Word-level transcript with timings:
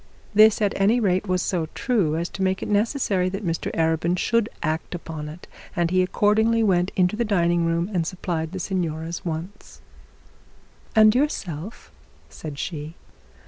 This 0.33 0.63
at 0.63 0.73
any 0.77 0.99
rate 0.99 1.27
was 1.27 1.43
so 1.43 1.67
true 1.75 2.15
as 2.15 2.27
to 2.29 2.41
make 2.41 2.63
it 2.63 2.67
unnecessary 2.67 3.29
that 3.29 3.45
Mr 3.45 3.69
Arabin 3.75 4.17
should 4.17 4.45
not 4.53 4.67
act 4.67 4.95
upon 4.95 5.29
it, 5.29 5.45
and 5.75 5.91
he 5.91 6.01
accordingly 6.01 6.63
went 6.63 6.91
into 6.95 7.15
the 7.15 7.23
dining 7.23 7.67
room 7.67 7.87
and 7.93 8.07
supplied 8.07 8.51
the 8.51 8.59
signora's 8.59 9.23
wants. 9.23 9.79
'And 10.95 11.13
yourself,' 11.13 11.91
said 12.31 12.57
she. 12.57 12.95